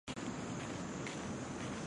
[0.07, 0.29] 皮特姆。